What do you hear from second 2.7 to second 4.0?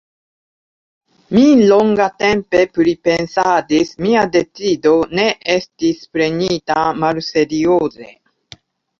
pripensadis: